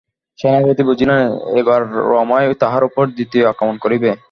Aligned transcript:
সেনাপতি 0.39 0.83
বুঝিলেন, 0.83 1.21
এবার 1.61 1.81
রমাই 2.11 2.45
তাঁহার 2.59 2.83
উপর 2.83 3.03
দ্বিতীয় 3.07 3.43
আক্রমণ 3.47 3.75
করিবে। 3.77 4.11